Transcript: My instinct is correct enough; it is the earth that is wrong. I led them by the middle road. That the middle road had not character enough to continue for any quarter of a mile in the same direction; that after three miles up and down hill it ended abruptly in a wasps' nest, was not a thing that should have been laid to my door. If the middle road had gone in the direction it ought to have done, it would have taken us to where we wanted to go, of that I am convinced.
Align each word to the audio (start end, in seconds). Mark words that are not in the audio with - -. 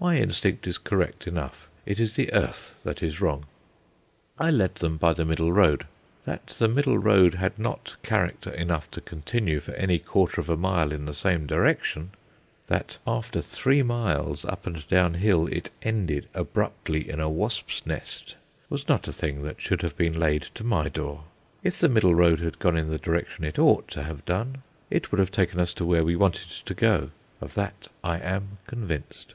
My 0.00 0.18
instinct 0.18 0.66
is 0.66 0.76
correct 0.76 1.26
enough; 1.26 1.66
it 1.86 1.98
is 1.98 2.12
the 2.14 2.30
earth 2.34 2.74
that 2.84 3.02
is 3.02 3.22
wrong. 3.22 3.46
I 4.38 4.50
led 4.50 4.74
them 4.74 4.98
by 4.98 5.14
the 5.14 5.24
middle 5.24 5.50
road. 5.50 5.86
That 6.26 6.48
the 6.48 6.68
middle 6.68 6.98
road 6.98 7.36
had 7.36 7.58
not 7.58 7.96
character 8.02 8.50
enough 8.50 8.90
to 8.90 9.00
continue 9.00 9.60
for 9.60 9.72
any 9.76 9.98
quarter 9.98 10.42
of 10.42 10.50
a 10.50 10.58
mile 10.58 10.92
in 10.92 11.06
the 11.06 11.14
same 11.14 11.46
direction; 11.46 12.10
that 12.66 12.98
after 13.06 13.40
three 13.40 13.82
miles 13.82 14.44
up 14.44 14.66
and 14.66 14.86
down 14.88 15.14
hill 15.14 15.46
it 15.46 15.70
ended 15.82 16.28
abruptly 16.34 17.08
in 17.08 17.18
a 17.18 17.30
wasps' 17.30 17.86
nest, 17.86 18.36
was 18.68 18.86
not 18.86 19.08
a 19.08 19.12
thing 19.12 19.40
that 19.44 19.58
should 19.58 19.80
have 19.80 19.96
been 19.96 20.18
laid 20.20 20.42
to 20.56 20.64
my 20.64 20.90
door. 20.90 21.24
If 21.62 21.78
the 21.78 21.88
middle 21.88 22.14
road 22.14 22.40
had 22.40 22.58
gone 22.58 22.76
in 22.76 22.90
the 22.90 22.98
direction 22.98 23.42
it 23.44 23.58
ought 23.58 23.88
to 23.92 24.02
have 24.02 24.26
done, 24.26 24.62
it 24.90 25.10
would 25.10 25.18
have 25.18 25.32
taken 25.32 25.58
us 25.60 25.72
to 25.72 25.86
where 25.86 26.04
we 26.04 26.14
wanted 26.14 26.50
to 26.50 26.74
go, 26.74 27.10
of 27.40 27.54
that 27.54 27.88
I 28.02 28.18
am 28.18 28.58
convinced. 28.66 29.32